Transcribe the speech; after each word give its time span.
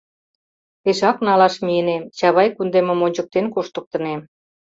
Пешак 0.83 1.17
налаш 1.25 1.55
мийынем, 1.65 2.03
Чавай 2.17 2.49
кундемым 2.55 2.99
ончыктен 3.05 3.45
коштыктынем... 3.53 4.19